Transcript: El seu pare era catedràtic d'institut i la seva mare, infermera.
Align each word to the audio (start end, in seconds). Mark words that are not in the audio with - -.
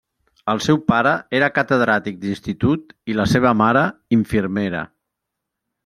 El 0.53 0.61
seu 0.67 0.79
pare 0.91 1.11
era 1.41 1.49
catedràtic 1.57 2.19
d'institut 2.23 2.97
i 3.13 3.19
la 3.21 3.29
seva 3.35 3.55
mare, 3.63 3.85
infermera. 4.21 4.85